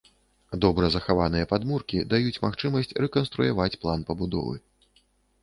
Добра 0.63 0.87
захаваныя 0.95 1.49
падмуркі 1.51 1.99
даюць 2.15 2.41
магчымасць 2.47 2.95
рэканструяваць 3.03 3.79
план 3.85 4.09
пабудовы. 4.11 4.55